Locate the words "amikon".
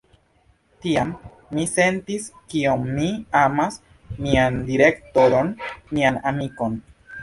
6.37-6.87